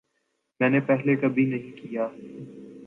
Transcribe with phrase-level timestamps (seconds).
[0.59, 2.07] میں نے پہلے کبھی نہیں کیا